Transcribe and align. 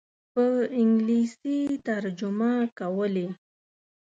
په 0.33 0.43
انګلیسي 0.81 1.59
ترجمه 1.87 2.51
کولې. 2.79 3.27